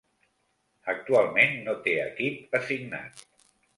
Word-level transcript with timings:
Actualment 0.93 1.53
no 1.67 1.75
té 1.89 1.95
equip 2.07 2.59
assignat. 2.61 3.23